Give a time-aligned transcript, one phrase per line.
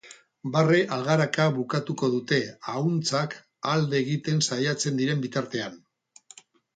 [0.53, 2.39] Barre-algaraka bukatuko dute,
[2.75, 3.35] ahuntzak
[3.73, 5.77] alde egiten saiatzen diren bitartean.